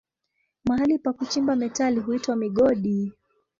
[0.65, 3.13] Mahali pa kuchimba metali huitwa migodi.